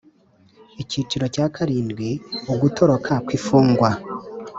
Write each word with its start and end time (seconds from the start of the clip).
Icyiciro 0.81 1.25
cya 1.35 1.45
karindwi 1.55 2.09
Ugutoroka 2.53 3.13
kw 3.25 3.29
imfungwa 3.37 3.89